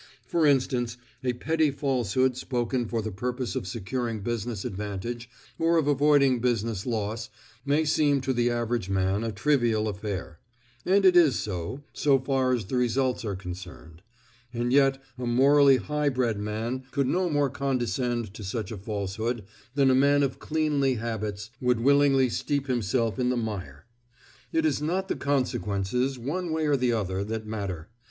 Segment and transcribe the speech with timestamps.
[0.25, 5.85] For instance, a petty falsehood spoken for the purpose of securing business advantage or of
[5.85, 7.29] avoiding business loss
[7.67, 10.39] may seem to the average man a trivial affair;
[10.87, 14.01] and it is so, so far as the results are concerned.
[14.51, 19.43] And yet a morally high bred man could no more condescend to such a falsehood
[19.75, 23.85] than a man of cleanly habits would willingly steep himself in the mire.
[24.51, 27.89] It is not the consequences, one way or the other, that matter.